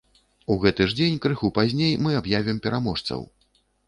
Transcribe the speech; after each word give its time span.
У 0.53 0.55
гэты 0.61 0.85
ж 0.93 0.95
дзень, 0.99 1.19
крыху 1.25 1.49
пазней, 1.57 1.93
мы 2.05 2.15
аб'явім 2.21 2.57
пераможцаў! 2.65 3.21